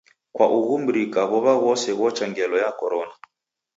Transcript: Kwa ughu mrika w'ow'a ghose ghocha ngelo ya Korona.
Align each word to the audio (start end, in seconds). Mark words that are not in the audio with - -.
Kwa 0.35 0.45
ughu 0.57 0.75
mrika 0.85 1.21
w'ow'a 1.29 1.53
ghose 1.61 1.89
ghocha 1.99 2.25
ngelo 2.31 2.55
ya 2.63 2.69
Korona. 2.79 3.13